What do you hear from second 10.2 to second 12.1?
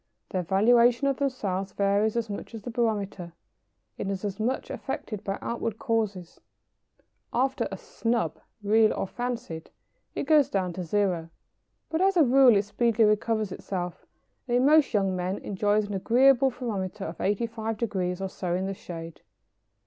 goes down to zero, but